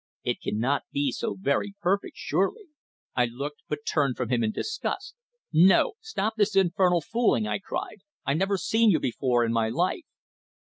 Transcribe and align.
It 0.23 0.41
cannot 0.41 0.81
be 0.91 1.11
so 1.11 1.35
very 1.39 1.75
perfect, 1.79 2.17
surely." 2.17 2.69
I 3.15 3.25
looked, 3.25 3.61
but 3.67 3.85
turned 3.87 4.17
from 4.17 4.29
him 4.29 4.43
in 4.43 4.49
disgust. 4.51 5.13
"No. 5.53 5.93
Stop 5.99 6.37
this 6.37 6.55
infernal 6.55 7.01
fooling!" 7.01 7.45
I 7.45 7.59
cried. 7.59 7.99
"I've 8.25 8.37
never 8.37 8.57
seen 8.57 8.89
you 8.89 8.99
before 8.99 9.45
in 9.45 9.53
my 9.53 9.69
life." 9.69 10.07